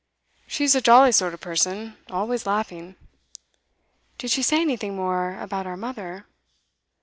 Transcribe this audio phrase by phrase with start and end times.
[0.47, 2.95] She's a jolly sort of person, always laughing.'
[4.17, 6.25] 'Did she say anything more about our mother?